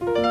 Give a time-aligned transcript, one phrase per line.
[0.00, 0.27] Bye.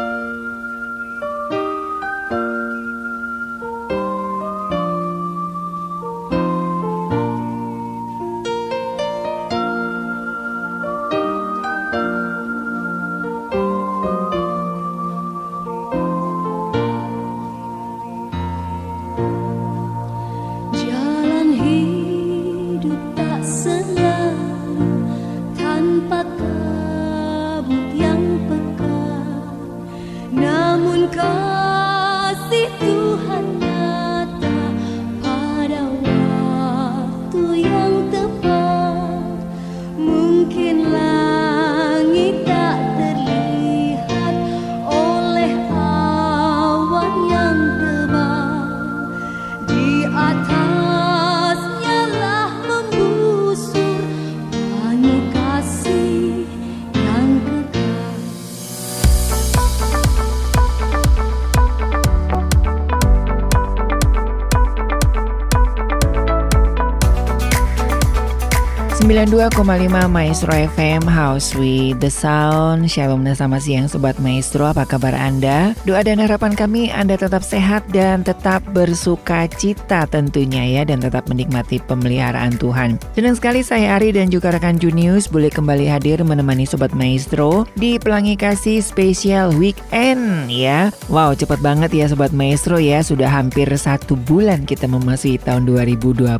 [69.17, 72.85] 92,5 Maestro FM House with the Sound.
[72.85, 74.69] Shalom dan selamat siang Sobat Maestro.
[74.69, 75.73] Apa kabar Anda?
[75.89, 81.25] Doa dan harapan kami Anda tetap sehat dan tetap bersuka cita tentunya ya Dan tetap
[81.33, 83.01] menikmati pemeliharaan Tuhan.
[83.17, 87.97] Senang sekali saya Ari dan juga rekan Junius Boleh kembali hadir menemani Sobat Maestro Di
[87.97, 90.93] Pelangi Kasih Spesial Weekend ya.
[91.09, 93.01] Wow cepat banget ya Sobat Maestro ya.
[93.01, 96.37] Sudah hampir satu bulan kita memasuki tahun 2022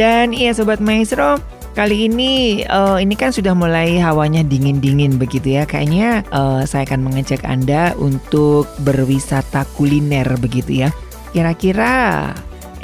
[0.00, 1.42] Dan iya Sobat Maestro
[1.72, 5.64] Kali ini uh, ini kan sudah mulai hawanya dingin-dingin begitu ya.
[5.64, 10.92] Kayaknya uh, saya akan mengajak Anda untuk berwisata kuliner begitu ya.
[11.32, 12.28] Kira-kira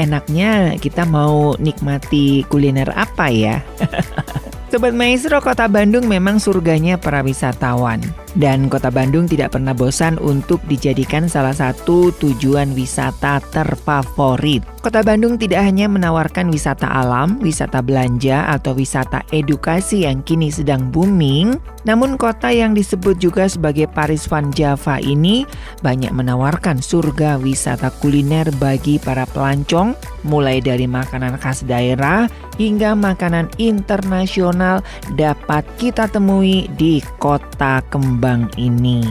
[0.00, 3.60] enaknya kita mau nikmati kuliner apa ya?
[4.72, 8.00] Sobat Maestro, Kota Bandung memang surganya para wisatawan.
[8.36, 14.60] Dan Kota Bandung tidak pernah bosan untuk dijadikan salah satu tujuan wisata terfavorit.
[14.84, 20.92] Kota Bandung tidak hanya menawarkan wisata alam, wisata belanja, atau wisata edukasi yang kini sedang
[20.92, 21.56] booming,
[21.88, 25.48] namun kota yang disebut juga sebagai Paris Van Java ini
[25.80, 33.46] banyak menawarkan surga wisata kuliner bagi para pelancong, mulai dari makanan khas daerah hingga makanan
[33.62, 34.82] internasional
[35.14, 38.17] dapat kita temui di kota kembang
[38.56, 39.02] ini.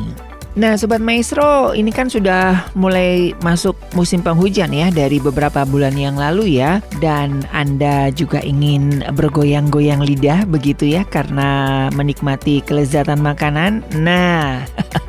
[0.58, 6.18] Nah, Sobat Maestro, ini kan sudah mulai masuk musim penghujan ya dari beberapa bulan yang
[6.18, 6.82] lalu ya.
[6.98, 13.86] Dan Anda juga ingin bergoyang-goyang lidah begitu ya karena menikmati kelezatan makanan.
[14.02, 14.66] Nah,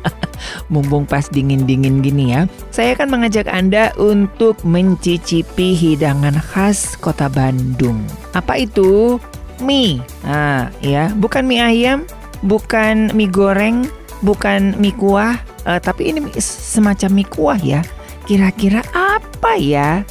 [0.71, 8.05] mumpung pas dingin-dingin gini ya, saya akan mengajak Anda untuk mencicipi hidangan khas kota Bandung.
[8.37, 9.17] Apa itu?
[9.65, 9.97] Mie.
[10.21, 12.05] Nah, ya, bukan mie ayam,
[12.43, 13.87] bukan mie goreng,
[14.23, 17.81] bukan mie kuah, uh, tapi ini semacam mie kuah ya.
[18.29, 20.05] Kira-kira apa ya?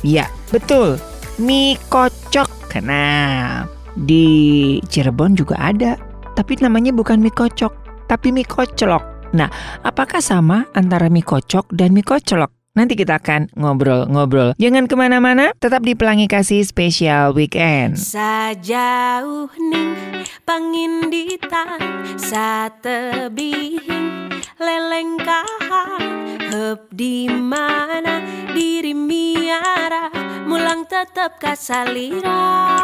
[0.00, 0.96] Ya, betul.
[1.38, 2.48] Mie kocok.
[2.78, 3.66] Nah,
[3.98, 5.98] di Cirebon juga ada.
[6.38, 7.72] Tapi namanya bukan mie kocok,
[8.06, 9.02] tapi mie koclok.
[9.34, 9.50] Nah,
[9.84, 12.57] apakah sama antara mie kocok dan mie koclok?
[12.78, 14.54] Nanti kita akan ngobrol-ngobrol.
[14.54, 17.98] Jangan ke mana-mana, tetap di Pelangi Kasih Spesial Weekend.
[17.98, 19.98] Sajauh ning
[20.46, 21.74] pangindita
[22.14, 24.30] satebihing
[24.62, 28.22] lelengkahan Hep di mana
[28.54, 30.06] diri miara
[30.46, 32.78] mulang tetep kasalira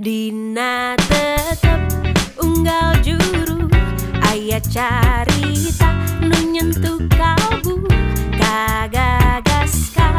[0.00, 1.84] Dina tetep
[2.40, 3.68] unggal juru
[4.24, 5.92] ayat carita
[6.24, 7.00] nu nyentuh
[8.50, 10.10] ka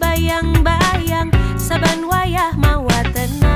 [0.00, 1.28] bayang-bayang
[1.60, 3.55] saban wayah mawa tenang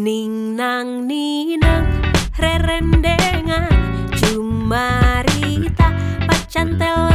[0.00, 1.84] Ning nang ninang
[2.40, 3.68] rerendengan.
[4.16, 5.92] Cumarita
[6.24, 7.09] pacantel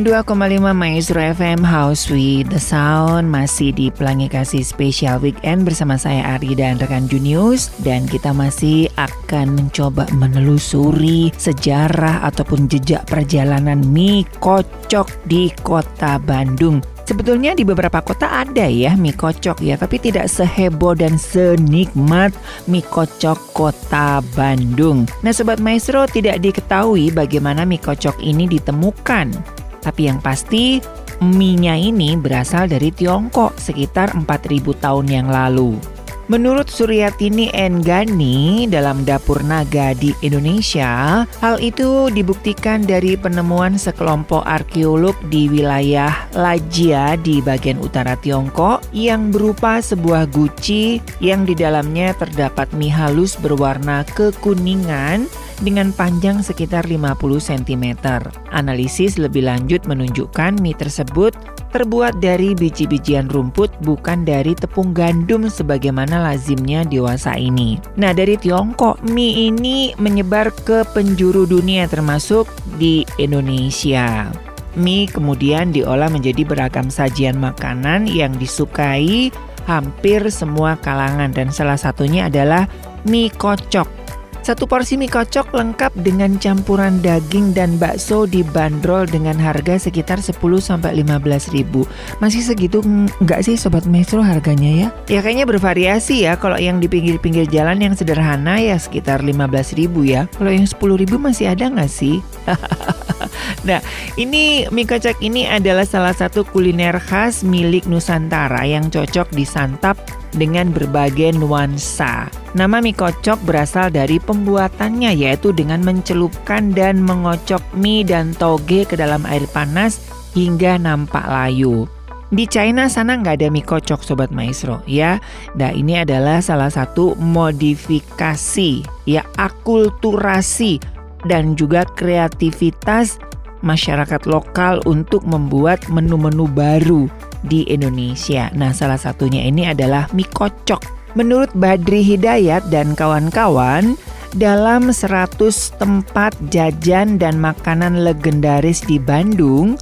[0.00, 6.40] 92,5 Maestro FM House with the Sound masih di Pelangi Kasih Special Weekend bersama saya
[6.40, 14.24] Ari dan rekan Junius dan kita masih akan mencoba menelusuri sejarah ataupun jejak perjalanan mie
[14.40, 16.80] kocok di kota Bandung.
[17.04, 22.32] Sebetulnya di beberapa kota ada ya mie kocok ya, tapi tidak seheboh dan senikmat
[22.64, 25.04] mie kocok kota Bandung.
[25.20, 29.59] Nah Sobat Maestro tidak diketahui bagaimana mie kocok ini ditemukan.
[29.80, 30.80] Tapi yang pasti
[31.20, 35.99] mie-nya ini berasal dari Tiongkok sekitar 4000 tahun yang lalu.
[36.30, 45.18] Menurut Suryatini Enggani dalam Dapur Naga di Indonesia, hal itu dibuktikan dari penemuan sekelompok arkeolog
[45.26, 52.70] di wilayah Lajia di bagian utara Tiongkok yang berupa sebuah guci yang di dalamnya terdapat
[52.78, 55.26] mie halus berwarna kekuningan
[55.66, 58.06] dengan panjang sekitar 50 cm.
[58.54, 61.34] Analisis lebih lanjut menunjukkan mie tersebut
[61.70, 67.78] terbuat dari biji-bijian rumput bukan dari tepung gandum sebagaimana lazimnya dewasa ini.
[67.98, 74.30] Nah, dari Tiongkok, mie ini menyebar ke penjuru dunia termasuk di Indonesia.
[74.78, 79.34] Mie kemudian diolah menjadi beragam sajian makanan yang disukai
[79.66, 82.70] hampir semua kalangan dan salah satunya adalah
[83.06, 83.99] mie kocok
[84.40, 90.40] satu porsi mie kocok lengkap dengan campuran daging dan bakso dibanderol dengan harga sekitar 10
[90.58, 91.84] sampai 15 ribu.
[92.24, 92.80] Masih segitu
[93.20, 94.88] nggak sih Sobat Maestro harganya ya?
[95.12, 96.40] Ya kayaknya bervariasi ya.
[96.40, 100.24] Kalau yang di pinggir-pinggir jalan yang sederhana ya sekitar 15 ribu ya.
[100.36, 102.24] Kalau yang 10 ribu masih ada nggak sih?
[103.68, 103.84] nah,
[104.16, 110.00] ini mie kocok ini adalah salah satu kuliner khas milik Nusantara yang cocok disantap
[110.34, 112.30] dengan berbagai nuansa.
[112.54, 118.94] Nama mie kocok berasal dari pembuatannya yaitu dengan mencelupkan dan mengocok mie dan toge ke
[118.98, 120.02] dalam air panas
[120.34, 121.86] hingga nampak layu.
[122.30, 125.18] Di China sana nggak ada mie kocok Sobat Maestro ya.
[125.58, 130.78] Nah ini adalah salah satu modifikasi ya akulturasi
[131.26, 133.18] dan juga kreativitas
[133.66, 137.10] masyarakat lokal untuk membuat menu-menu baru
[137.44, 138.52] di Indonesia.
[138.52, 141.00] Nah, salah satunya ini adalah mie kocok.
[141.18, 143.98] Menurut Badri Hidayat dan kawan-kawan,
[144.38, 145.34] dalam 100
[145.74, 149.74] tempat jajan dan makanan legendaris di Bandung,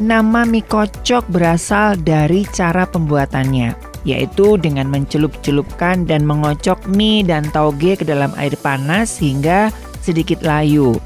[0.00, 3.76] nama mie kocok berasal dari cara pembuatannya,
[4.08, 9.68] yaitu dengan mencelup-celupkan dan mengocok mie dan tauge ke dalam air panas hingga
[10.00, 10.96] sedikit layu.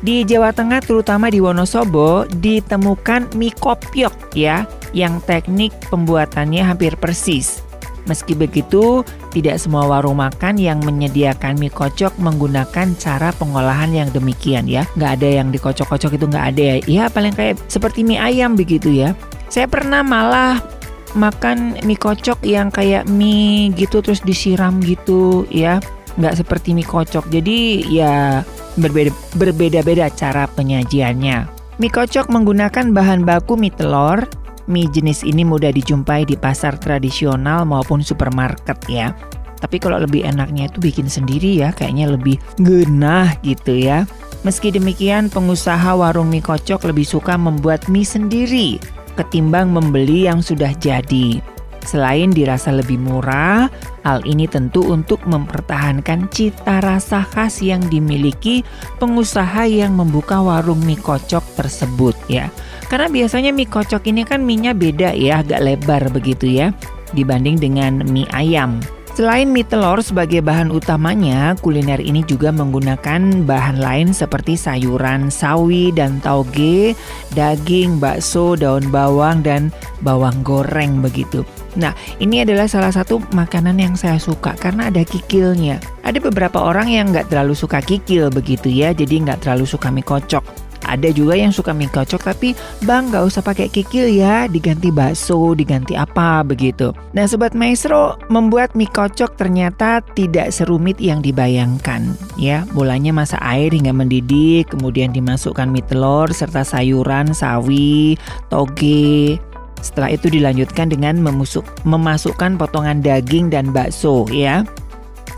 [0.00, 4.64] Di Jawa Tengah terutama di Wonosobo ditemukan mie kopiok ya
[4.96, 7.60] yang teknik pembuatannya hampir persis.
[8.08, 14.64] Meski begitu, tidak semua warung makan yang menyediakan mie kocok menggunakan cara pengolahan yang demikian
[14.64, 14.88] ya.
[14.96, 16.76] Nggak ada yang dikocok-kocok itu nggak ada ya.
[16.88, 19.12] Ya paling kayak seperti mie ayam begitu ya.
[19.52, 20.64] Saya pernah malah
[21.12, 25.76] makan mie kocok yang kayak mie gitu terus disiram gitu ya.
[26.18, 27.30] Nggak seperti mie kocok.
[27.30, 28.42] Jadi ya
[28.78, 31.38] berbeda berbeda-beda cara penyajiannya.
[31.78, 34.26] Mie kocok menggunakan bahan baku mie telur.
[34.70, 39.14] Mie jenis ini mudah dijumpai di pasar tradisional maupun supermarket ya.
[39.60, 44.08] Tapi kalau lebih enaknya itu bikin sendiri ya, kayaknya lebih genah gitu ya.
[44.40, 48.80] Meski demikian, pengusaha warung mie kocok lebih suka membuat mie sendiri
[49.20, 51.44] ketimbang membeli yang sudah jadi.
[51.84, 53.72] Selain dirasa lebih murah,
[54.04, 58.62] hal ini tentu untuk mempertahankan cita rasa khas yang dimiliki
[59.00, 62.52] pengusaha yang membuka warung mie kocok tersebut ya.
[62.92, 66.70] Karena biasanya mie kocok ini kan minyak beda ya, agak lebar begitu ya
[67.16, 68.78] dibanding dengan mie ayam.
[69.20, 75.92] Selain mie telur sebagai bahan utamanya, kuliner ini juga menggunakan bahan lain seperti sayuran sawi
[75.92, 76.96] dan tauge,
[77.36, 79.68] daging, bakso, daun bawang, dan
[80.00, 81.44] bawang goreng begitu.
[81.76, 85.84] Nah, ini adalah salah satu makanan yang saya suka karena ada kikilnya.
[86.00, 90.00] Ada beberapa orang yang nggak terlalu suka kikil begitu ya, jadi nggak terlalu suka mie
[90.00, 90.59] kocok.
[90.90, 95.54] Ada juga yang suka mie kocok tapi bang gak usah pakai kikil ya, diganti bakso,
[95.54, 96.90] diganti apa begitu.
[97.14, 102.66] Nah sobat maestro membuat mie kocok ternyata tidak serumit yang dibayangkan ya.
[102.74, 108.18] Mulanya masak air hingga mendidih, kemudian dimasukkan mie telur serta sayuran, sawi,
[108.50, 109.38] toge,
[109.80, 114.64] setelah itu dilanjutkan dengan memusuk, memasukkan potongan daging dan bakso ya.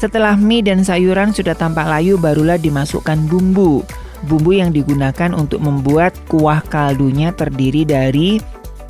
[0.02, 3.86] Setelah mie dan sayuran sudah tampak layu barulah dimasukkan bumbu.
[4.26, 8.38] Bumbu yang digunakan untuk membuat kuah kaldunya terdiri dari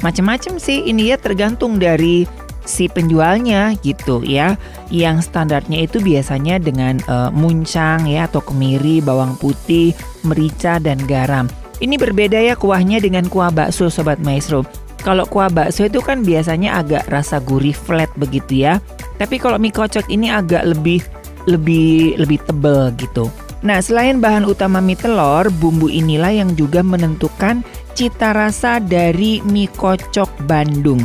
[0.04, 0.84] macam-macam sih.
[0.84, 2.28] Ini ya tergantung dari
[2.68, 4.60] si penjualnya gitu ya.
[4.92, 9.96] Yang standarnya itu biasanya dengan uh, muncang ya atau kemiri, bawang putih,
[10.26, 11.48] merica dan garam.
[11.82, 14.62] Ini berbeda ya kuahnya dengan kuah bakso Sobat Maestro.
[15.02, 18.78] Kalau kuah bakso itu kan biasanya agak rasa gurih flat begitu ya.
[19.18, 21.02] Tapi kalau mie kocok ini agak lebih
[21.50, 23.26] lebih lebih tebel gitu.
[23.62, 27.62] Nah, selain bahan utama mie telur, bumbu inilah yang juga menentukan
[27.94, 30.98] cita rasa dari mie kocok Bandung.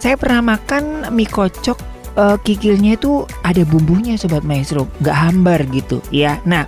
[0.00, 1.78] Saya pernah makan mie kocok
[2.16, 6.40] uh, kikilnya itu ada bumbunya sobat maestro, nggak hambar gitu ya.
[6.48, 6.64] Nah,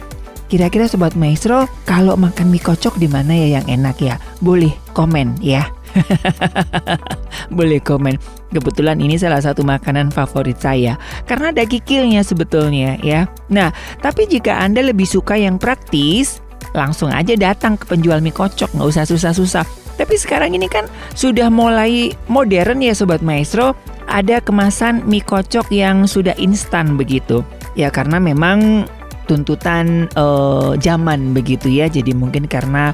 [0.52, 4.20] kira-kira sobat maestro kalau makan mie kocok di mana ya yang enak ya?
[4.44, 5.72] Boleh komen ya.
[7.56, 8.18] Boleh komen.
[8.54, 10.94] Kebetulan ini salah satu makanan favorit saya
[11.26, 13.26] karena ada kikilnya sebetulnya ya.
[13.50, 16.38] Nah, tapi jika Anda lebih suka yang praktis,
[16.74, 19.64] langsung aja datang ke penjual mie kocok, nggak usah susah-susah.
[19.94, 23.78] Tapi sekarang ini kan sudah mulai modern ya Sobat Maestro,
[24.10, 27.46] ada kemasan mie kocok yang sudah instan begitu.
[27.74, 28.86] Ya karena memang
[29.26, 31.86] tuntutan uh, zaman begitu ya.
[31.90, 32.92] Jadi mungkin karena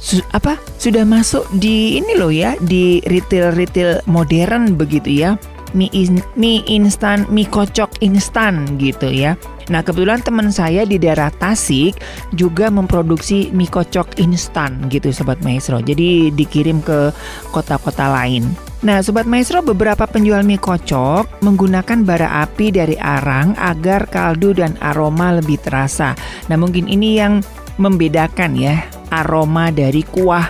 [0.00, 5.32] su apa sudah masuk di ini loh ya di retail retail modern begitu ya.
[5.70, 9.38] Mie in, mie instan mie kocok instan gitu ya.
[9.70, 11.94] Nah kebetulan teman saya di daerah Tasik
[12.34, 15.78] juga memproduksi mie kocok instan gitu sobat maestro.
[15.78, 17.14] Jadi dikirim ke
[17.54, 18.50] kota-kota lain.
[18.80, 24.72] Nah, Sobat Maestro, beberapa penjual mie kocok menggunakan bara api dari arang agar kaldu dan
[24.80, 26.16] aroma lebih terasa.
[26.48, 27.44] Nah, mungkin ini yang
[27.76, 28.80] membedakan ya
[29.10, 30.46] aroma dari kuah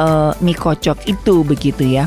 [0.00, 2.04] uh, mie kocok itu begitu ya.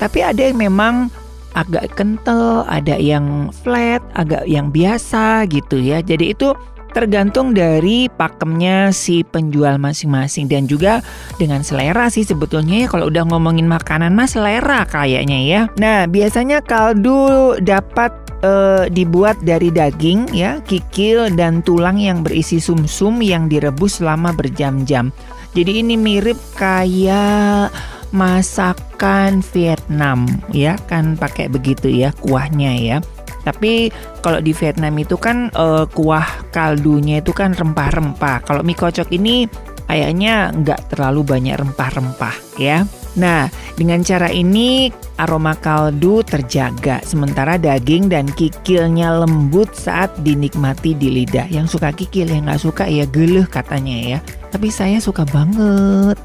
[0.00, 1.08] Tapi ada yang memang
[1.54, 6.02] agak kental, ada yang flat, agak yang biasa gitu ya.
[6.02, 6.50] Jadi itu
[6.94, 11.02] tergantung dari pakemnya si penjual masing-masing dan juga
[11.42, 15.60] dengan selera sih sebetulnya ya kalau udah ngomongin makanan mas selera kayaknya ya.
[15.74, 18.14] Nah biasanya kaldu dapat
[18.46, 24.30] uh, dibuat dari daging ya, kikil dan tulang yang berisi sumsum -sum yang direbus selama
[24.30, 25.10] berjam-jam.
[25.54, 27.70] Jadi ini mirip kayak
[28.10, 32.98] masakan Vietnam ya kan pakai begitu ya kuahnya ya.
[33.46, 33.92] Tapi
[34.24, 38.42] kalau di Vietnam itu kan uh, kuah kaldunya itu kan rempah-rempah.
[38.42, 39.46] Kalau mie kocok ini
[39.86, 42.82] kayaknya nggak terlalu banyak rempah-rempah ya.
[43.14, 43.46] Nah,
[43.78, 44.90] dengan cara ini
[45.22, 51.46] aroma kaldu terjaga, sementara daging dan kikilnya lembut saat dinikmati di lidah.
[51.46, 54.18] Yang suka kikil, yang nggak suka ya geleh katanya ya.
[54.50, 56.18] Tapi saya suka banget.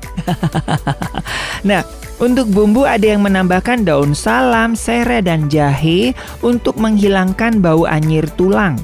[1.69, 1.85] nah,
[2.19, 8.75] untuk bumbu ada yang menambahkan daun salam, serai, dan jahe untuk menghilangkan bau anyir tulang.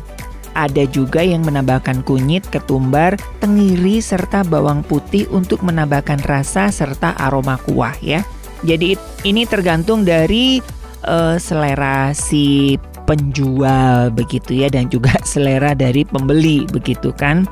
[0.55, 7.59] Ada juga yang menambahkan kunyit, ketumbar, tengiri, serta bawang putih untuk menambahkan rasa serta aroma
[7.67, 8.23] kuah ya.
[8.63, 8.95] Jadi
[9.27, 10.63] ini tergantung dari
[11.05, 17.45] uh, selera si penjual begitu ya dan juga selera dari pembeli begitu kan.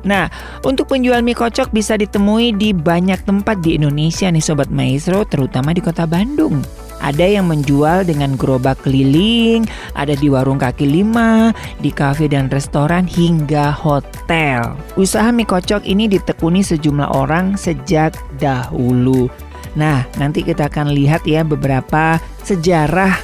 [0.00, 0.32] Nah,
[0.64, 5.76] untuk penjual mie kocok bisa ditemui di banyak tempat di Indonesia nih Sobat Maestro, terutama
[5.76, 6.64] di kota Bandung.
[7.00, 9.64] Ada yang menjual dengan gerobak keliling,
[9.96, 14.76] ada di warung kaki lima, di kafe dan restoran hingga hotel.
[15.00, 19.32] Usaha mie kocok ini ditekuni sejumlah orang sejak dahulu.
[19.74, 23.16] Nah, nanti kita akan lihat ya beberapa sejarah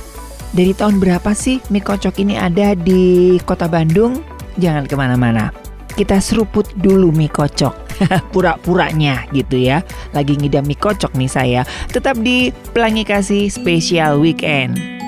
[0.56, 4.25] dari tahun berapa sih mie kocok ini ada di kota Bandung.
[4.56, 5.52] Jangan ke mana-mana
[5.97, 7.86] kita seruput dulu mie kocok.
[8.35, 9.83] Pura-puranya gitu ya.
[10.12, 11.62] Lagi ngidam mie kocok nih saya.
[11.91, 15.06] Tetap di Pelangi Kasih Spesial Weekend.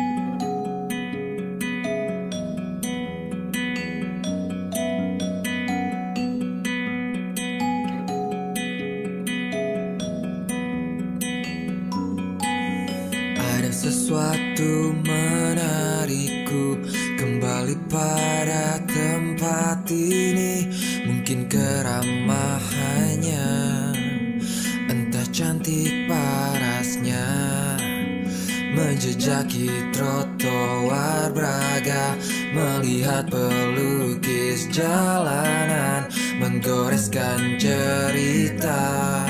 [33.18, 36.06] Melihat pelukis jalanan
[36.38, 39.26] Menggoreskan cerita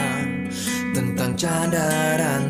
[0.93, 2.48] Tentang canda dan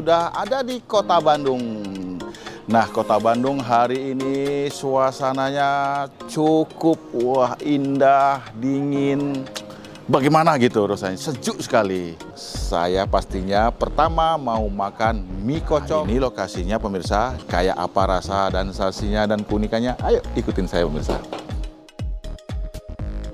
[0.00, 1.60] sudah ada di Kota Bandung.
[2.64, 9.44] Nah, Kota Bandung hari ini suasananya cukup wah indah, dingin.
[10.08, 11.20] Bagaimana gitu rasanya?
[11.20, 12.16] Sejuk sekali.
[12.32, 16.08] Saya pastinya pertama mau makan mie kocok.
[16.08, 20.00] Ini lokasinya pemirsa, kayak apa rasa dan sensasinya dan keunikannya?
[20.00, 21.20] Ayo ikutin saya pemirsa.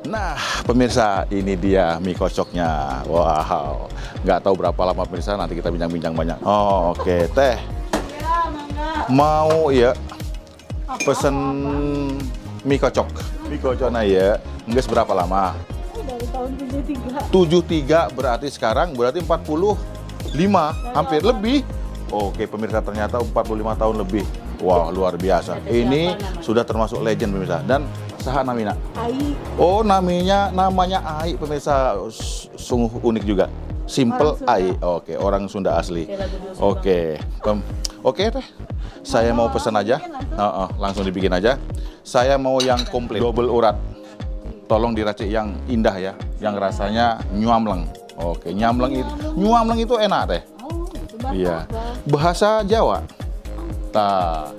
[0.02, 0.35] Nah,
[0.66, 3.00] pemirsa, ini dia mie kocoknya.
[3.07, 3.87] Wow,
[4.26, 6.38] nggak tahu berapa lama pemirsa, nanti kita bincang-bincang banyak.
[6.42, 7.57] Oh, oke, teh.
[9.07, 9.94] Mau ya
[11.07, 11.37] pesen
[12.66, 13.07] mie kocok.
[13.46, 15.55] Mie kocok nah ya, nggak seberapa lama.
[15.94, 19.79] 73 73 berarti sekarang berarti 45
[20.92, 21.62] hampir lebih.
[22.11, 24.26] Oke, pemirsa ternyata 45 tahun lebih.
[24.62, 25.59] Wah, luar biasa.
[25.68, 27.87] Ini sudah termasuk legend pemirsa dan
[28.27, 28.75] saha namina.
[28.99, 29.15] Ai
[29.55, 31.95] Oh, namanya namanya Ai pemirsa
[32.59, 33.47] sungguh unik juga.
[33.87, 34.35] Simple.
[34.45, 34.75] Ai.
[34.83, 36.11] Oke, orang Sunda asli.
[36.59, 37.23] Oke.
[37.39, 37.62] Pem-
[38.03, 38.43] Oke teh.
[39.07, 40.03] Saya mau pesan aja.
[40.35, 41.55] Heeh, langsung dibikin aja.
[42.03, 43.79] Saya mau yang komplit, double urat.
[44.67, 46.12] Tolong diracik yang indah ya,
[46.43, 47.87] yang rasanya nyuamleng.
[48.19, 50.43] Oke, nyamleng itu nyuamleng itu enak teh.
[50.59, 51.57] oh itu bahasa Iya.
[52.03, 52.99] Bahasa Jawa.
[53.95, 54.51] Ta.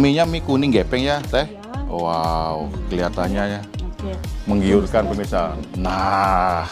[0.00, 1.44] Mie-nya mie kuning gepeng ya, Teh?
[1.90, 3.60] Wow, kelihatannya ya
[4.00, 4.16] oke
[4.48, 5.52] menggiurkan pemirsa.
[5.76, 6.64] Nah,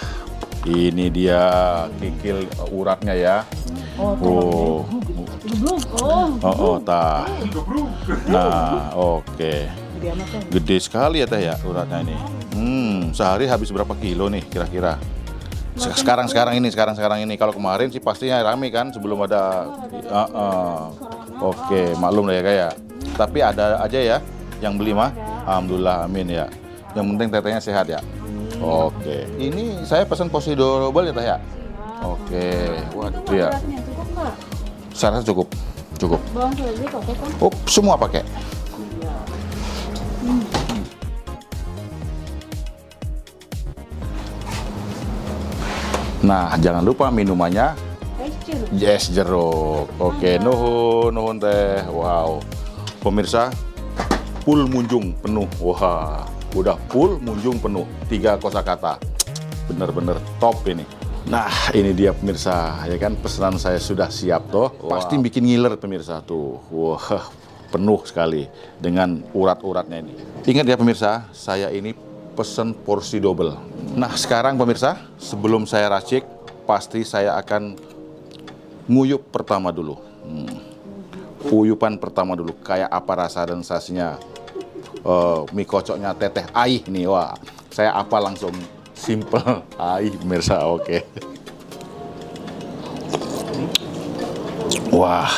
[0.65, 1.43] ini dia
[2.01, 3.37] kikil uratnya ya.
[3.99, 4.79] oh Oh,
[5.45, 5.81] belum
[6.41, 7.27] oh oh, tah.
[8.31, 9.55] Nah, oke.
[9.99, 12.15] kan Gede sekali ya teh ya uratnya ini.
[12.55, 14.97] Hmm, sehari habis berapa kilo nih kira-kira?
[15.79, 19.67] Se- Sekarang sekarang ini sekarang sekarang ini kalau kemarin sih pastinya rame kan sebelum ada.
[20.11, 20.79] Ah, ah.
[21.39, 22.73] Oke, maklum lah ya kayak.
[23.19, 24.19] Tapi ada aja ya
[24.63, 25.11] yang beli mah.
[25.43, 26.47] Alhamdulillah, amin ya.
[26.95, 27.99] Yang penting tetehnya sehat ya.
[28.63, 31.37] Oke, ini saya pesan porsi double ya teh ya.
[32.07, 33.51] Oke, waduh ya.
[33.59, 34.31] cukup
[34.95, 35.47] Saya rasa cukup,
[35.99, 36.21] cukup.
[36.35, 38.23] bawang seledri pakai kan Oh, semua pakai.
[46.19, 47.79] Nah, jangan lupa minumannya
[48.19, 49.87] es jeruk Yes jeruk.
[50.03, 51.87] Oke, nuhun, nuhun teh.
[51.89, 52.43] Wow.
[52.99, 53.55] Pemirsa,
[54.43, 55.47] full munjung penuh.
[55.63, 56.27] Wah,
[56.59, 57.87] udah full munjung penuh.
[58.11, 58.99] Tiga kosakata.
[59.71, 60.83] Bener-bener top ini.
[61.29, 64.73] Nah, ini dia pemirsa, ya kan pesanan saya sudah siap toh.
[64.89, 66.59] Pasti bikin ngiler pemirsa tuh.
[66.73, 67.29] Wah,
[67.69, 68.49] penuh sekali
[68.81, 70.15] dengan urat-uratnya ini.
[70.49, 71.93] Ingat ya pemirsa, saya ini
[72.33, 73.55] pesen porsi double.
[73.95, 76.25] Nah, sekarang pemirsa, sebelum saya racik,
[76.65, 77.77] pasti saya akan
[78.89, 80.01] nguyup pertama dulu.
[80.25, 80.68] Hmm.
[81.47, 84.19] Uyupan pertama dulu, kayak apa rasa dan sensasinya
[85.07, 87.39] eh, mie kocoknya teteh Aih nih, wah.
[87.71, 88.51] Saya apa langsung
[88.91, 91.07] simple Aih pemirsa, oke.
[94.91, 95.31] Wah.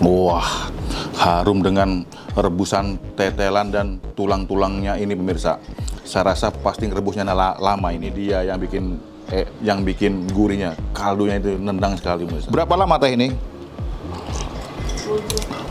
[0.00, 0.72] Wah,
[1.20, 5.60] harum dengan rebusan tetelan dan tulang-tulangnya ini pemirsa.
[6.04, 10.74] Saya rasa pasti rebusnya la- lama ini dia yang bikin eh, yang bikin gurihnya.
[10.92, 12.50] Kaldunya itu nendang sekali pemirsa.
[12.50, 13.28] Berapa lama teh ini?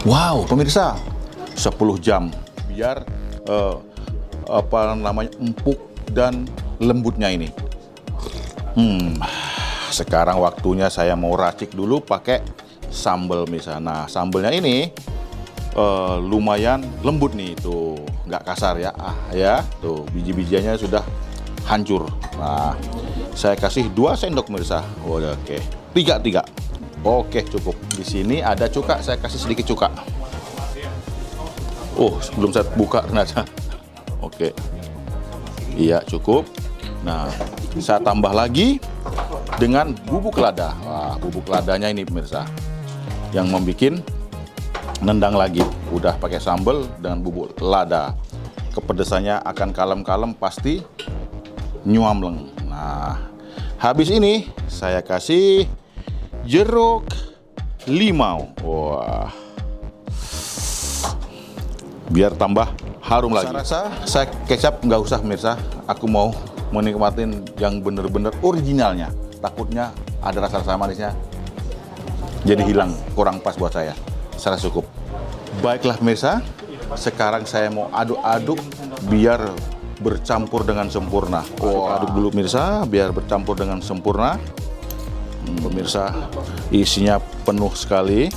[0.08, 0.96] Wow, pemirsa,
[1.56, 2.32] 10 jam
[2.72, 3.04] biar
[3.48, 3.76] eh,
[4.48, 5.80] apa namanya empuk
[6.12, 6.48] dan
[6.80, 7.52] lembutnya ini.
[8.80, 9.20] Hmm,
[9.92, 12.40] sekarang waktunya saya mau racik dulu pakai
[12.88, 13.84] sambal misalnya.
[13.84, 14.88] Nah, sambalnya ini
[15.76, 18.96] eh, lumayan lembut nih tuh, nggak kasar ya.
[18.96, 21.04] Ah, ya, tuh biji-bijiannya sudah
[21.70, 22.10] hancur.
[22.42, 22.74] Nah,
[23.38, 24.82] saya kasih 2 sendok pemirsa.
[25.06, 25.58] Oh, oke.
[25.94, 26.42] Tiga, tiga.
[27.06, 27.78] Oke, cukup.
[27.96, 29.88] Di sini ada cuka, saya kasih sedikit cuka.
[31.96, 33.44] Oh, sebelum saya buka ternyata.
[34.28, 34.56] Oke.
[35.76, 36.48] Iya, cukup.
[37.04, 37.28] Nah,
[37.80, 38.80] saya tambah lagi
[39.60, 40.76] dengan bubuk lada.
[40.84, 42.48] Wah, bubuk ladanya ini pemirsa.
[43.36, 44.00] Yang membuat
[45.04, 45.64] nendang lagi.
[45.92, 48.16] Udah pakai sambal dengan bubuk lada.
[48.76, 50.80] Kepedesannya akan kalem-kalem pasti
[51.88, 52.52] nyuamleng.
[52.68, 53.30] Nah,
[53.80, 55.68] habis ini saya kasih
[56.44, 57.08] jeruk
[57.88, 58.52] limau.
[58.64, 59.32] Wah.
[62.10, 62.74] Biar tambah
[63.06, 63.54] harum lagi.
[63.54, 65.54] Saya rasa saya kecap nggak usah pemirsa.
[65.86, 66.34] Aku mau
[66.74, 69.14] menikmatin yang bener-bener originalnya.
[69.40, 71.14] Takutnya ada rasa-rasa manisnya.
[72.44, 73.94] Jadi hilang, kurang pas buat saya.
[74.40, 74.88] Saya cukup.
[75.60, 76.40] Baiklah pemirsa,
[76.96, 78.58] sekarang saya mau aduk-aduk
[79.12, 79.44] biar
[80.00, 81.44] bercampur dengan sempurna.
[81.60, 84.40] Oh, aduk dulu pemirsa biar bercampur dengan sempurna.
[85.46, 86.12] Hmm, pemirsa,
[86.72, 88.32] isinya penuh sekali.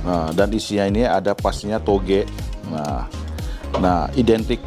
[0.00, 2.24] Nah, dan isinya ini ada pastinya toge.
[2.72, 3.04] Nah,
[3.76, 4.60] nah identik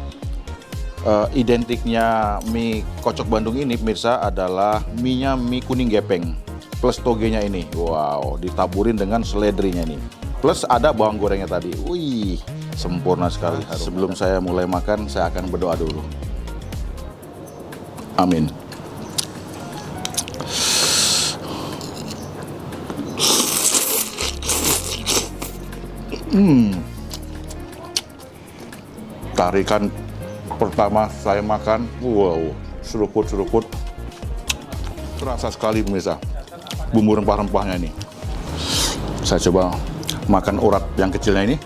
[1.02, 6.38] eh, identiknya mie kocok Bandung ini pemirsa adalah mie-nya mie kuning gepeng
[6.78, 7.66] plus togenya ini.
[7.74, 10.23] Wow, ditaburin dengan seledrinya ini.
[10.44, 11.72] Plus ada bawang gorengnya tadi.
[11.88, 12.36] Wih,
[12.76, 13.64] sempurna sekali.
[13.64, 16.04] Sebelum saya mulai makan, saya akan berdoa dulu.
[18.20, 18.52] Amin.
[26.28, 26.76] Hmm.
[29.32, 29.88] Tarikan
[30.60, 32.52] pertama saya makan, wow,
[32.84, 33.64] seruput-seruput.
[35.16, 36.20] Terasa sekali pemirsa
[36.92, 37.88] bumbu rempah-rempahnya ini.
[39.24, 39.93] Saya coba
[40.28, 41.56] makan urat yang kecilnya ini.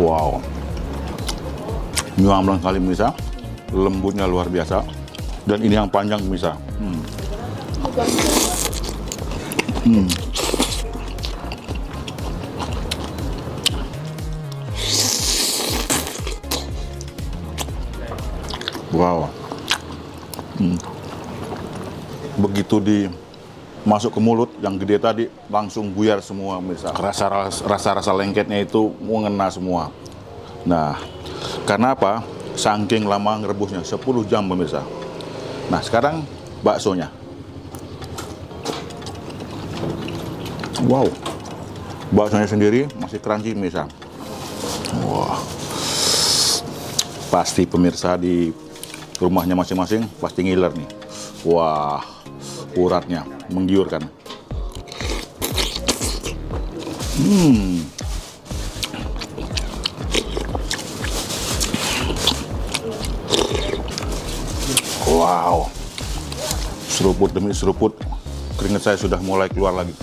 [0.00, 0.40] Wow.
[2.16, 3.12] Nyuamblang kali pemirsa.
[3.70, 4.82] Lembutnya luar biasa.
[5.46, 6.54] Dan ini yang panjang pemirsa.
[6.78, 7.00] Hmm.
[9.84, 10.08] Hmm.
[18.90, 19.30] Wow.
[20.58, 20.76] Hmm.
[22.40, 22.98] Begitu di
[23.80, 27.32] masuk ke mulut yang gede tadi langsung buyar semua misal rasa
[27.64, 29.88] rasa rasa lengketnya itu mengena semua.
[30.68, 31.00] Nah
[31.64, 32.20] karena apa?
[32.60, 33.96] Saking lama ngerebusnya 10
[34.28, 34.84] jam pemirsa.
[35.72, 36.20] Nah sekarang
[36.60, 37.08] baksonya.
[40.84, 41.08] Wow.
[42.12, 43.88] Baksonya sendiri masih crunchy pemirsa
[45.08, 45.40] wah.
[47.30, 48.50] Pasti pemirsa di
[49.16, 50.88] rumahnya masing-masing pasti ngiler nih.
[51.48, 52.09] Wah
[52.78, 54.06] uratnya menggiurkan.
[57.20, 57.82] Hmm.
[65.10, 65.68] Wow.
[66.86, 67.96] Seruput demi seruput,
[68.60, 69.96] keringat saya sudah mulai keluar lagi.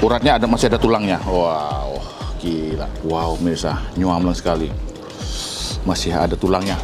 [0.00, 1.20] Uratnya ada masih ada tulangnya.
[1.28, 2.00] Wow,
[2.40, 2.88] gila.
[3.04, 4.72] Wow, mirsa, nyuamlang sekali.
[5.84, 6.76] Masih ada tulangnya.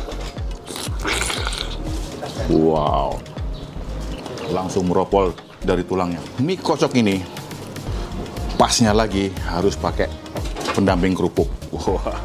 [2.46, 3.35] Wow
[4.50, 6.22] langsung meropol dari tulangnya.
[6.38, 7.22] Mie kocok ini
[8.56, 10.08] pasnya lagi harus pakai
[10.72, 11.48] pendamping kerupuk.
[11.72, 12.18] Wah.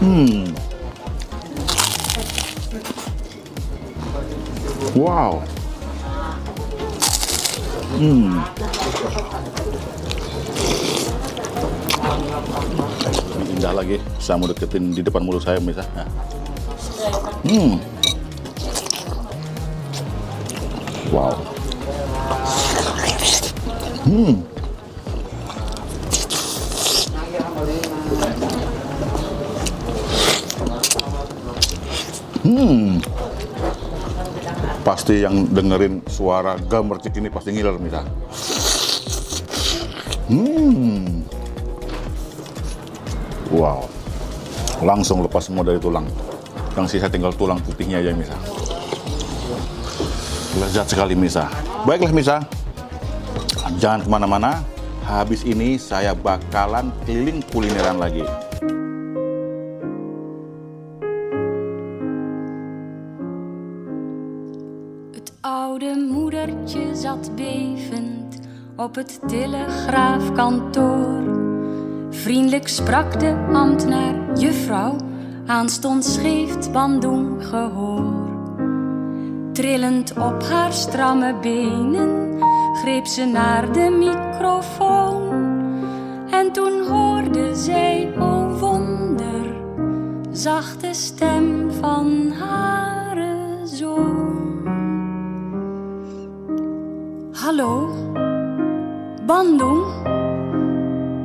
[0.00, 0.52] Hmm.
[4.96, 5.44] Wow.
[7.96, 8.44] Hmm.
[13.56, 13.96] Indah lagi.
[14.20, 16.04] Saya mau deketin di depan mulut saya misalnya.
[17.44, 17.95] Hmm.
[21.14, 21.38] Wow.
[24.06, 24.34] Hmm.
[32.46, 33.02] Hmm.
[34.86, 38.06] Pasti yang dengerin suara gemercik ini pasti ngiler misal.
[40.30, 41.26] Hmm.
[43.50, 43.90] Wow.
[44.86, 46.06] Langsung lepas semua dari tulang.
[46.78, 48.38] Yang sisa tinggal tulang putihnya aja misal.
[50.56, 51.52] Lezat sekali Misa.
[51.84, 52.40] Baiklah Misa,
[53.76, 54.64] jangan kemana-mana.
[55.04, 58.24] Habis ini saya bakalan keliling kulineran lagi.
[65.12, 68.40] Het oude moedertje zat bevend
[68.80, 71.22] op het telegraafkantoor.
[72.10, 74.96] Vriendelijk sprak de ambtenaar, juffrouw,
[75.46, 78.25] aanstonds geeft Bandung gehoor.
[79.56, 82.38] Trillend op haar stramme benen
[82.74, 85.32] greep ze naar de microfoon.
[86.30, 89.46] En toen hoorde zij, oh wonder,
[90.30, 93.18] zachte stem van haar
[93.64, 94.68] zoon.
[97.32, 97.88] Hallo,
[99.26, 99.84] Bandung?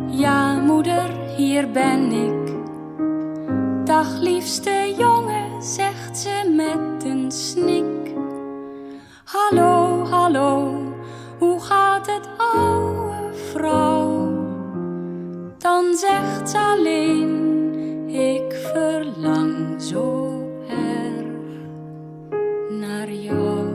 [0.09, 2.53] Ja, moeder, hier ben ik.
[3.85, 8.00] Dag, liefste jongen, zegt ze met een snik.
[9.31, 10.75] Hallo, hallo,
[11.39, 14.29] hoe gaat het, oude vrouw?
[15.57, 20.33] Dan zegt ze alleen, ik verlang zo
[20.67, 21.59] erg
[22.79, 23.67] naar jou.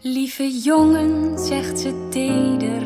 [0.00, 2.82] Lieve jongen, zegt ze teder,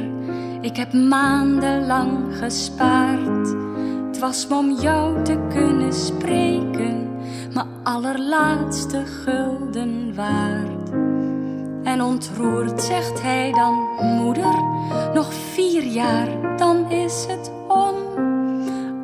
[0.60, 3.61] ik heb maandenlang gespaard.
[4.22, 7.10] Was me om jou te kunnen spreken,
[7.54, 10.90] maar allerlaatste gulden waard.
[11.82, 13.74] En ontroerd zegt hij dan,
[14.16, 14.54] moeder,
[15.14, 17.94] nog vier jaar, dan is het om.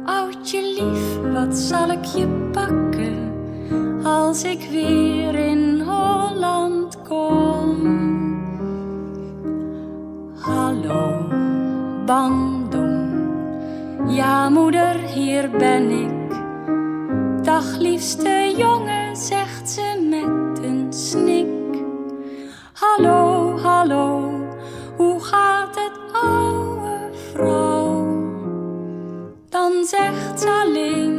[0.04, 3.32] Oudje lief, wat zal ik je pakken,
[4.04, 7.76] als ik weer in Holland kom?
[10.40, 11.28] Hallo,
[12.06, 12.87] Bandung,
[14.08, 16.36] ja moeder, hier ben ik.
[17.44, 21.46] Dag liefste jongen, zegt ze met een snik.
[22.72, 24.30] Hallo, hallo,
[24.96, 28.06] hoe gaat het, ouwe vrouw?
[29.48, 31.16] Dan zegt ze alleen,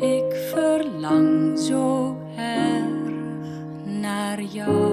[0.00, 3.10] ik verlang zo erg
[3.84, 4.91] naar jou.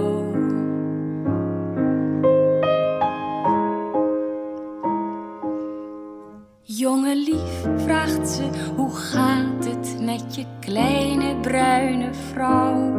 [7.89, 12.93] Vraagt ze, hoe gaat het met je kleine bruine vrouw?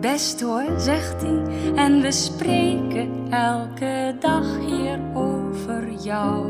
[0.00, 1.42] Best hoor, zegt hij,
[1.74, 6.46] en we spreken elke dag hier over jou.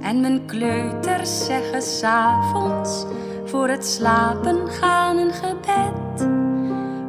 [0.00, 3.04] En mijn kleuters zeggen s'avonds
[3.44, 6.28] voor het slapen gaan een gebed.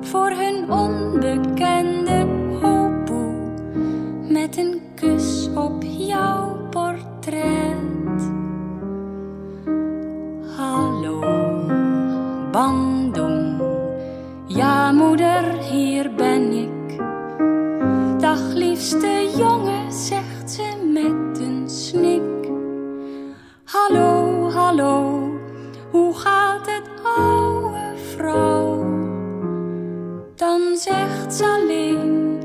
[0.01, 2.25] Voor hun onbekende
[2.61, 3.33] hopoe
[4.27, 7.72] met een kus op jouw portret.
[14.47, 16.97] Ja, moeder, hier ben ik.
[18.21, 22.51] Dag, liefste jongen, zegt ze met een snik.
[23.63, 25.29] Hallo, hallo,
[25.91, 28.83] hoe gaat het, ouwe vrouw?
[30.35, 32.39] Dan zegt ze alleen,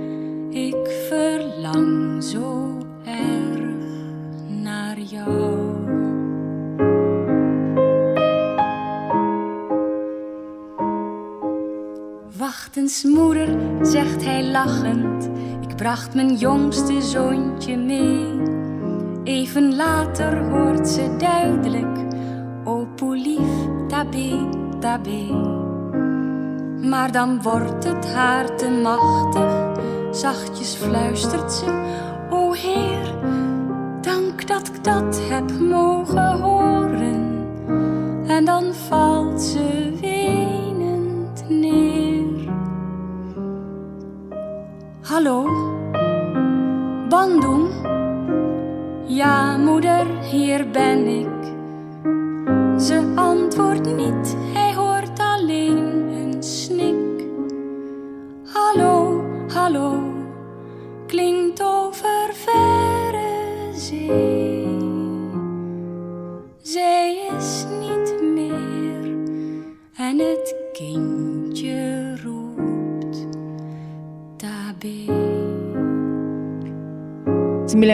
[0.50, 3.88] ik verlang zo erg
[4.48, 5.57] naar jou.
[12.78, 13.48] Wacht eens, moeder,
[13.82, 15.30] zegt hij lachend.
[15.60, 18.42] Ik bracht mijn jongste zoontje mee.
[19.24, 21.98] Even later hoort ze duidelijk:
[22.64, 24.48] O lief, tabé,
[24.80, 25.24] tabé.
[26.88, 29.82] Maar dan wordt het haar te machtig.
[30.10, 31.82] Zachtjes fluistert ze:
[32.30, 33.14] O Heer,
[34.00, 37.46] dank dat ik dat heb mogen horen.
[38.26, 40.07] En dan valt ze wenend
[45.18, 45.46] Hallo,
[47.08, 47.68] Bandung?
[49.06, 51.42] Ja, moeder, hier ben ik.
[52.80, 54.36] Ze antwoordt niet,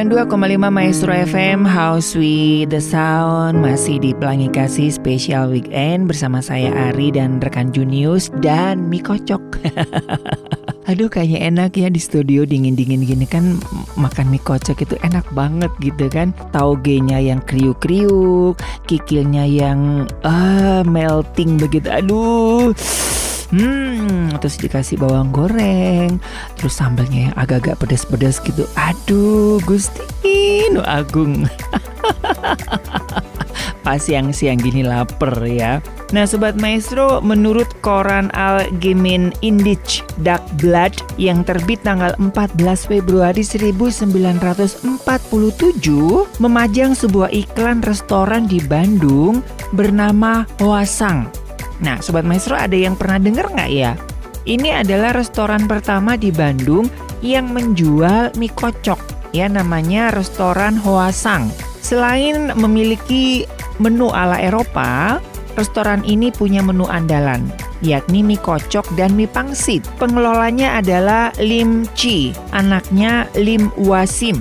[0.05, 3.57] 92,5 Maestro FM House with the Sound.
[3.65, 9.41] Masih di Pelangi Kasih Special Weekend Bersama saya Ari dan rekan Junius dan mie kocok.
[10.93, 13.57] Aduh kayaknya enak ya di studio dingin-dingin gini kan
[13.97, 16.37] Makan mie kocok itu enak banget gitu kan.
[16.53, 21.89] Tauge-nya yang kriuk-kriuk Kikilnya yang ah, melting begitu.
[21.89, 22.77] Aduh
[23.55, 26.19] Hmm, terus dikasih bawang goreng,
[26.59, 28.67] terus sambelnya yang agak-agak pedas-pedas gitu.
[28.75, 31.47] Aduh, Gusti Nu Agung.
[33.87, 35.79] Pas siang-siang gini lapar ya.
[36.11, 42.59] Nah Sobat Maestro, menurut koran Al-Gemin Indich Dark Blood yang terbit tanggal 14
[42.91, 44.99] Februari 1947
[46.43, 51.44] memajang sebuah iklan restoran di Bandung bernama Hoasang.
[51.83, 53.97] Nah Sobat Maestro ada yang pernah dengar nggak ya?
[54.45, 56.87] Ini adalah restoran pertama di Bandung
[57.25, 61.49] yang menjual mie kocok ya namanya restoran Hoasang.
[61.81, 63.49] Selain memiliki
[63.81, 65.19] menu ala Eropa,
[65.57, 67.49] restoran ini punya menu andalan
[67.85, 69.85] yakni mie kocok dan mie pangsit.
[70.01, 74.41] Pengelolanya adalah Lim Chi, anaknya Lim Wasim.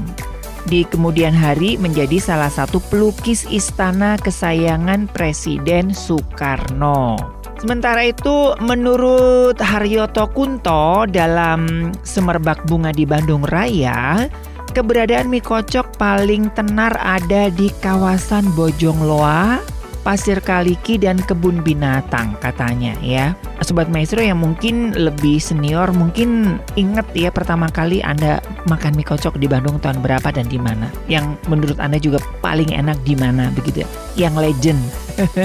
[0.63, 7.19] Di kemudian hari menjadi salah satu pelukis istana kesayangan Presiden Soekarno.
[7.59, 14.27] Sementara itu, menurut Haryoto Kunto dalam Semerbak Bunga di Bandung Raya,
[14.75, 19.63] keberadaan mie kocok paling tenar ada di kawasan Bojongloa,
[20.03, 23.31] Pasir Kaliki dan kebun binatang katanya ya.
[23.63, 29.39] Sobat Maestro yang mungkin lebih senior mungkin inget ya pertama kali Anda makan mie kocok
[29.39, 30.91] di Bandung tahun berapa dan di mana.
[31.07, 33.89] Yang menurut Anda juga paling enak di mana begitu ya.
[34.27, 34.81] Yang legend.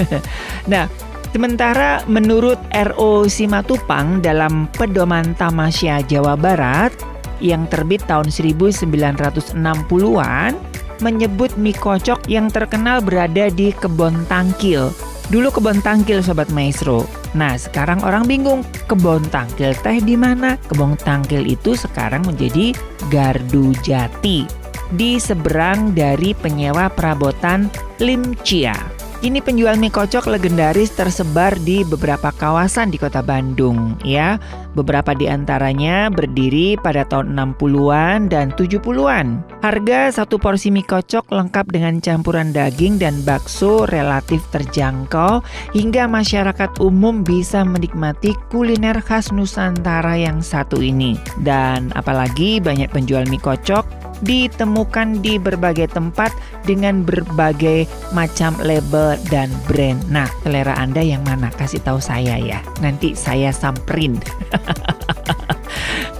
[0.71, 0.91] nah,
[1.29, 6.89] Sementara menurut RO Simatupang dalam Pedoman Tamasya Jawa Barat
[7.37, 10.68] yang terbit tahun 1960-an
[10.99, 14.91] menyebut mie kocok yang terkenal berada di Kebon Tangkil.
[15.29, 17.05] Dulu Kebon Tangkil Sobat Maestro.
[17.37, 20.57] Nah sekarang orang bingung Kebon Tangkil teh di mana?
[20.65, 22.73] Kebon Tangkil itu sekarang menjadi
[23.13, 24.49] Gardu Jati
[24.89, 27.69] di seberang dari penyewa perabotan
[28.01, 28.88] Limcia.
[29.19, 34.39] Ini penjual mie kocok legendaris tersebar di beberapa kawasan di kota Bandung ya.
[34.79, 39.43] Beberapa di antaranya berdiri pada tahun 60-an dan 70-an.
[39.59, 45.43] Harga satu porsi mie kocok lengkap dengan campuran daging dan bakso relatif terjangkau
[45.75, 51.19] hingga masyarakat umum bisa menikmati kuliner khas Nusantara yang satu ini.
[51.43, 56.31] Dan apalagi banyak penjual mie kocok ditemukan di berbagai tempat
[56.63, 59.99] dengan berbagai macam label dan brand.
[60.11, 61.51] Nah, selera Anda yang mana?
[61.53, 62.59] Kasih tahu saya ya.
[62.83, 64.19] Nanti saya samperin.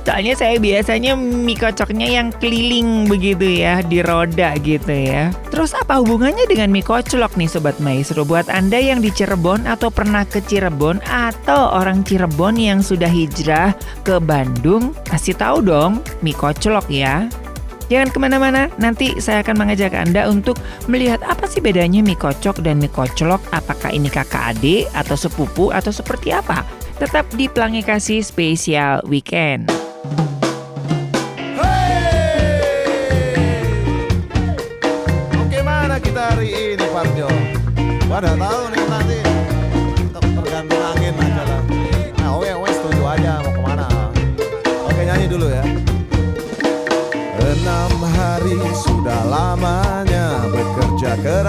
[0.10, 5.30] Soalnya saya biasanya mie kocoknya yang keliling begitu ya, di roda gitu ya.
[5.54, 8.26] Terus apa hubungannya dengan mie koclok nih Sobat Maestro?
[8.26, 13.78] Buat Anda yang di Cirebon atau pernah ke Cirebon atau orang Cirebon yang sudah hijrah
[14.02, 17.30] ke Bandung, kasih tahu dong mie koclok ya.
[17.90, 22.62] Jangan ke mana-mana, nanti saya akan mengajak Anda untuk melihat apa sih bedanya mie kocok
[22.62, 23.42] dan mie koclok.
[23.50, 26.62] Apakah ini kakak adik atau sepupu atau seperti apa?
[27.02, 29.74] Tetap di Pelangi Kasih Spesial Weekend.
[35.34, 37.26] Oke mana kita hari ini Parjo?
[38.06, 38.79] Wadah tahu nih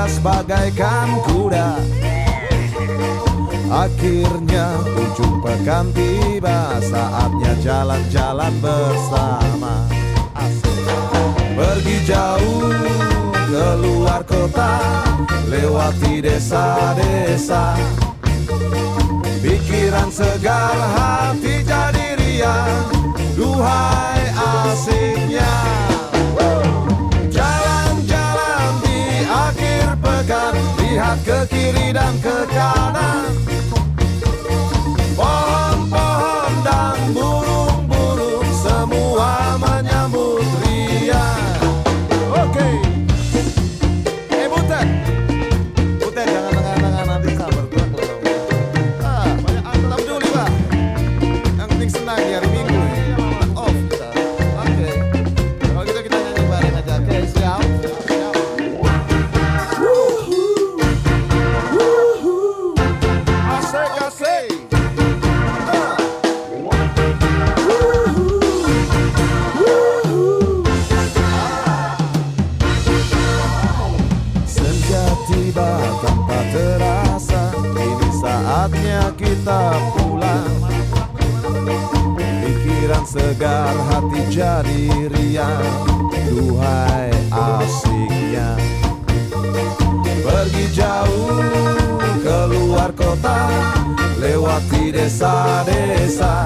[0.00, 1.76] keras bagaikan kuda.
[3.68, 9.84] Akhirnya ujung pekan tiba Saatnya jalan-jalan bersama.
[11.52, 12.72] Pergi jauh
[13.44, 14.80] keluar kota
[15.52, 17.76] Lewati desa-desa
[19.44, 22.88] Pikiran segar hati jadi riang
[23.36, 25.49] Duhai asiknya
[31.24, 33.49] ke kiri dan ke kanan
[84.28, 85.64] jadi riang
[86.28, 88.58] Duhai asiknya.
[90.20, 91.40] Pergi jauh
[92.20, 93.48] keluar kota
[94.20, 96.44] Lewati desa-desa.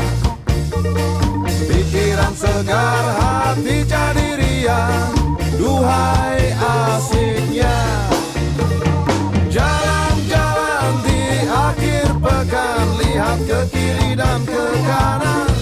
[1.66, 5.10] Pikiran segar hati jadi riang
[5.58, 7.78] Duhai asiknya.
[9.50, 15.53] Jalan-jalan di akhir pekan Lihat ke kiri dan ke kanan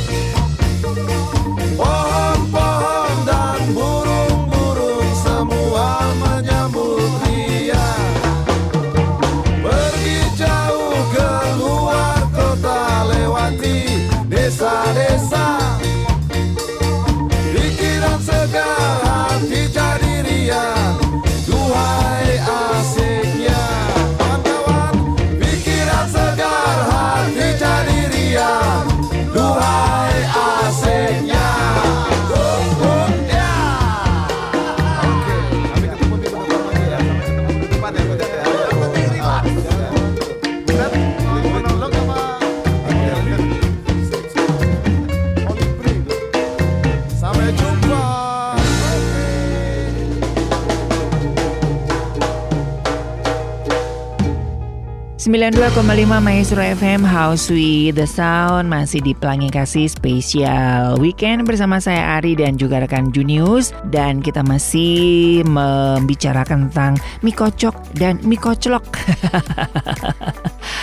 [55.22, 55.86] 92,5
[56.18, 62.34] Maestro FM House with the Sound masih di Pelangi Kasih Spesial Weekend bersama saya Ari
[62.34, 68.82] dan juga rekan Junius dan kita masih membicarakan tentang mie kocok dan mie koclok.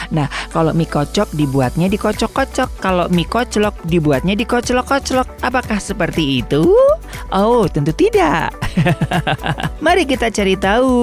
[0.10, 2.82] Nah, kalau mie kocok dibuatnya dikocok-kocok.
[2.82, 5.46] Kalau mie koclok dibuatnya dikoclok-koclok.
[5.46, 6.74] Apakah seperti itu?
[7.30, 8.50] Oh, tentu tidak.
[9.86, 10.98] Mari kita cari tahu.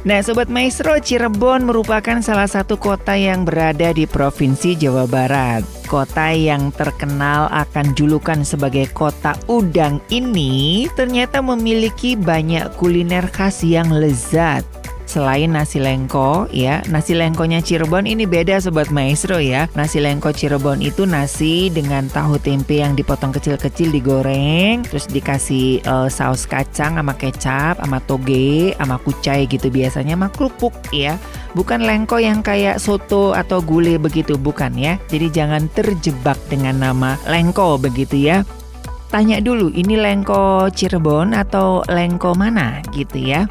[0.00, 5.60] Nah, Sobat Maestro, Cirebon merupakan salah satu kota yang berada di Provinsi Jawa Barat.
[5.84, 13.92] Kota yang terkenal akan julukan sebagai kota udang ini ternyata memiliki banyak kuliner khas yang
[13.92, 14.64] lezat.
[15.10, 19.66] Selain nasi lengko, ya, nasi lengkonya Cirebon ini beda Sobat Maestro ya.
[19.74, 26.08] Nasi lengko Cirebon itu nasi dengan tahu tempe yang dipotong kecil-kecil digoreng, terus dikasih eh,
[26.14, 31.18] saus kacang sama kecap, sama toge, sama kucai gitu biasanya sama kerupuk ya.
[31.58, 34.94] Bukan lengko yang kayak soto atau gulai begitu, bukan ya.
[35.10, 38.46] Jadi jangan terjebak dengan nama lengko begitu ya.
[39.10, 43.50] Tanya dulu, ini lengko Cirebon atau lengko mana gitu ya.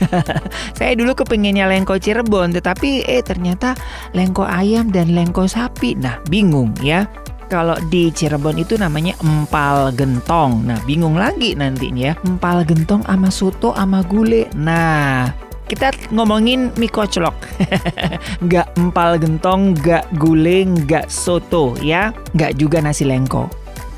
[0.78, 3.76] Saya dulu kepengennya lengko Cirebon, tetapi eh ternyata
[4.16, 5.94] lengko ayam dan lengko sapi.
[5.98, 7.06] Nah, bingung ya.
[7.52, 10.64] Kalau di Cirebon itu namanya empal gentong.
[10.64, 12.14] Nah, bingung lagi nantinya ya.
[12.24, 14.48] Empal gentong sama soto sama gulai.
[14.56, 15.28] Nah,
[15.68, 17.32] kita ngomongin mie koclok.
[18.44, 22.12] Nggak empal gentong, nggak gulai, nggak soto ya.
[22.36, 23.48] Nggak juga nasi lengko.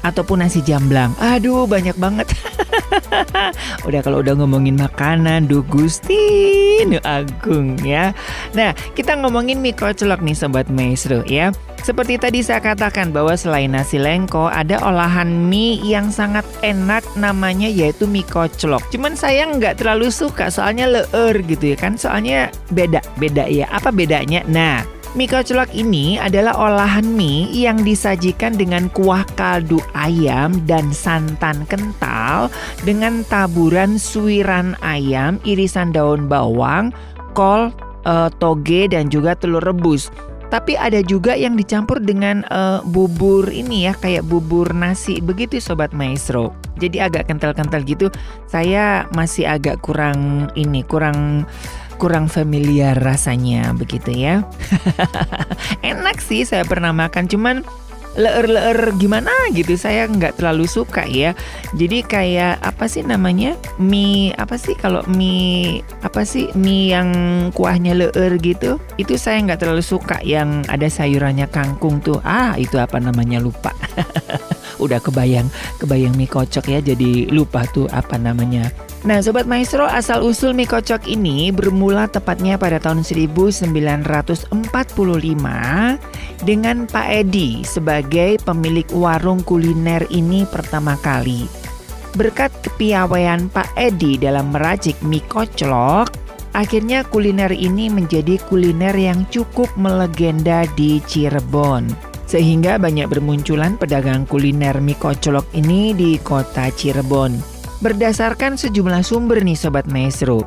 [0.07, 1.15] Ataupun nasi jamblang.
[1.19, 2.31] Aduh, banyak banget.
[3.89, 8.15] udah kalau udah ngomongin makanan, duh Gusti, nu agung ya.
[8.53, 11.51] Nah, kita ngomongin mie koclok nih Sobat Maestro ya.
[11.85, 17.69] Seperti tadi saya katakan bahwa selain nasi lengko, ada olahan mie yang sangat enak namanya
[17.69, 18.81] yaitu mie koclok.
[18.89, 22.01] Cuman saya nggak terlalu suka soalnya leer gitu ya kan.
[22.01, 23.69] Soalnya beda, beda ya.
[23.69, 24.41] Apa bedanya?
[24.49, 31.63] Nah, Mie koclok ini adalah olahan mie yang disajikan dengan kuah kaldu ayam dan santan
[31.71, 32.51] kental
[32.83, 36.91] dengan taburan suiran ayam, irisan daun bawang,
[37.31, 37.71] kol,
[38.11, 40.11] eh, toge dan juga telur rebus.
[40.51, 45.95] Tapi ada juga yang dicampur dengan eh, bubur ini ya, kayak bubur nasi begitu sobat
[45.95, 46.51] maestro.
[46.83, 48.11] Jadi agak kental-kental gitu.
[48.51, 51.47] Saya masih agak kurang ini, kurang
[51.97, 54.47] kurang familiar rasanya begitu ya.
[55.85, 57.65] Enak sih saya pernah makan cuman
[58.15, 61.35] leer-leer gimana gitu saya nggak terlalu suka ya.
[61.75, 63.59] Jadi kayak apa sih namanya?
[63.79, 64.79] Mie apa sih?
[64.79, 66.51] Kalau mie apa sih?
[66.55, 67.11] Mie yang
[67.51, 72.23] kuahnya leer gitu itu saya nggak terlalu suka yang ada sayurannya kangkung tuh.
[72.23, 73.43] Ah itu apa namanya?
[73.43, 73.75] Lupa.
[74.85, 75.51] Udah kebayang
[75.83, 78.71] kebayang mie kocok ya jadi lupa tuh apa namanya
[79.05, 84.49] Nah, Sobat Maestro, asal-usul mie kocok ini bermula tepatnya pada tahun 1945
[86.49, 91.45] dengan Pak Edi sebagai pemilik warung kuliner ini pertama kali.
[92.17, 96.09] Berkat kepiawaian Pak Edi dalam meracik mie koclok,
[96.57, 101.93] akhirnya kuliner ini menjadi kuliner yang cukup melegenda di Cirebon.
[102.25, 107.54] Sehingga banyak bermunculan pedagang kuliner mie koclok ini di kota Cirebon.
[107.85, 110.41] Berdasarkan sejumlah sumber nih Sobat Maestro,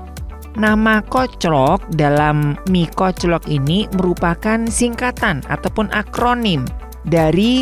[0.58, 6.66] Nama koclok dalam mie koclok ini merupakan singkatan ataupun akronim
[7.06, 7.62] dari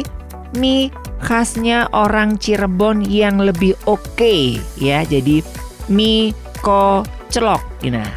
[0.56, 0.88] mie
[1.20, 5.04] khasnya orang Cirebon yang lebih oke ya.
[5.04, 5.44] Jadi
[5.92, 6.32] mie
[6.64, 7.60] koclok.
[7.92, 8.08] Nah,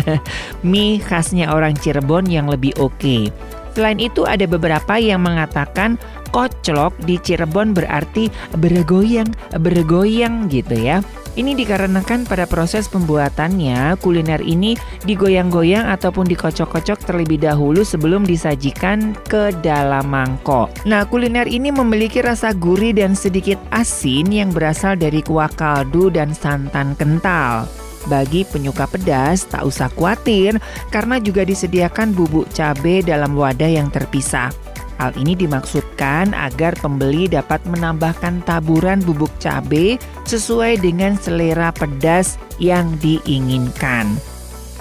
[0.72, 3.28] mie khasnya orang Cirebon yang lebih oke.
[3.76, 11.00] Selain itu ada beberapa yang mengatakan koclok di Cirebon berarti bergoyang, bergoyang gitu ya.
[11.36, 14.72] Ini dikarenakan pada proses pembuatannya kuliner ini
[15.04, 20.72] digoyang-goyang ataupun dikocok-kocok terlebih dahulu sebelum disajikan ke dalam mangkok.
[20.88, 26.32] Nah, kuliner ini memiliki rasa gurih dan sedikit asin yang berasal dari kuah kaldu dan
[26.32, 27.68] santan kental.
[28.08, 30.56] Bagi penyuka pedas, tak usah khawatir
[30.88, 34.65] karena juga disediakan bubuk cabai dalam wadah yang terpisah.
[34.96, 42.96] Hal ini dimaksudkan agar pembeli dapat menambahkan taburan bubuk cabai sesuai dengan selera pedas yang
[43.04, 44.16] diinginkan.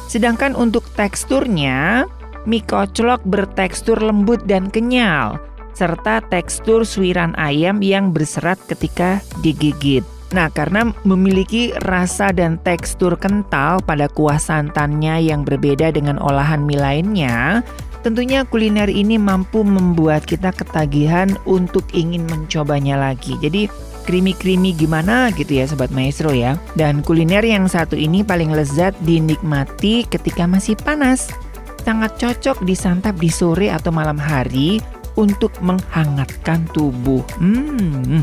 [0.08, 2.08] Sedangkan untuk teksturnya,
[2.48, 5.36] mie koclok bertekstur lembut dan kenyal,
[5.76, 10.08] serta tekstur suiran ayam yang berserat ketika digigit.
[10.34, 16.82] Nah, karena memiliki rasa dan tekstur kental pada kuah santannya yang berbeda dengan olahan mie
[16.82, 17.62] lainnya,
[18.06, 23.34] tentunya kuliner ini mampu membuat kita ketagihan untuk ingin mencobanya lagi.
[23.42, 23.66] Jadi,
[24.06, 26.62] creamy-creamy gimana gitu ya Sobat Maestro ya.
[26.78, 31.34] Dan kuliner yang satu ini paling lezat dinikmati ketika masih panas.
[31.82, 34.78] Sangat cocok disantap di sore atau malam hari
[35.18, 37.26] untuk menghangatkan tubuh.
[37.42, 38.22] Hmm,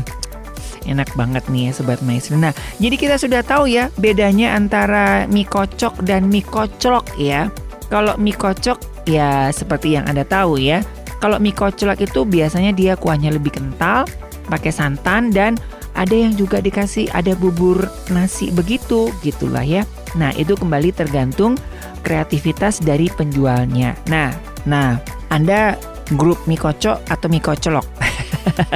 [0.87, 2.39] enak banget nih ya Sobat Maestro.
[2.39, 7.51] Nah, jadi kita sudah tahu ya bedanya antara mie kocok dan mie koclok ya.
[7.91, 10.83] Kalau mie kocok ya seperti yang Anda tahu ya.
[11.23, 14.03] Kalau mie kocelok itu biasanya dia kuahnya lebih kental,
[14.51, 15.55] pakai santan dan
[15.95, 19.87] ada yang juga dikasih ada bubur nasi begitu gitulah ya.
[20.19, 21.55] Nah, itu kembali tergantung
[22.03, 23.95] kreativitas dari penjualnya.
[24.11, 24.35] Nah,
[24.67, 24.99] nah,
[25.31, 25.79] Anda
[26.19, 27.87] grup mie kocok atau mie kocelok?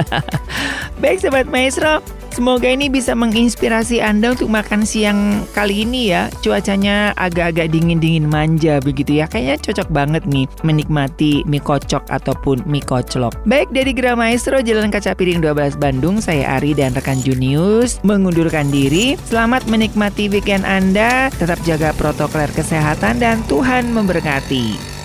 [1.02, 2.00] Baik Sobat Maestro,
[2.38, 6.30] semoga ini bisa menginspirasi Anda untuk makan siang kali ini ya.
[6.38, 9.26] Cuacanya agak-agak dingin-dingin manja begitu ya.
[9.26, 13.34] Kayaknya cocok banget nih menikmati mie kocok ataupun mie koclok.
[13.42, 18.70] Baik dari Gra Maestro Jalan Kaca Piring 12 Bandung, saya Ari dan rekan Junius mengundurkan
[18.70, 19.18] diri.
[19.26, 24.97] Selamat menikmati weekend Anda, tetap jaga protokol kesehatan dan Tuhan memberkati.